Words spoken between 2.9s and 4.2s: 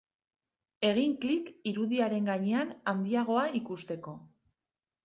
handiagoa ikusteko.